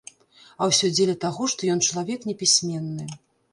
А 0.55 0.63
ўсё 0.71 0.89
дзеля 0.95 1.15
таго, 1.27 1.43
што 1.55 1.71
ён 1.75 1.85
чалавек 1.89 2.19
непісьменны. 2.33 3.09